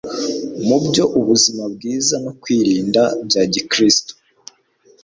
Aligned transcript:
mu 0.67 0.77
byo 0.85 1.03
Ubuzima 1.19 1.63
bwiza 1.73 2.15
no 2.23 2.31
Kwirinda 2.41 3.03
bya 3.27 3.43
Gikristo 3.53 4.13